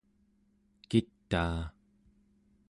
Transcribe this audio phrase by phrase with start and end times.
[0.89, 1.61] kitaa